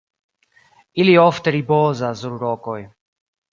Ili 1.03 1.13
ofte 1.25 1.55
ripozas 1.57 2.25
sur 2.25 2.43
rokoj. 2.47 2.81